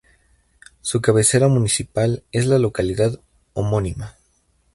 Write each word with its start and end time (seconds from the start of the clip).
Su 0.81 0.99
cabecera 0.99 1.47
municipal 1.47 2.23
es 2.31 2.47
la 2.47 2.57
localidad 2.57 3.19
homónima. 3.53 4.15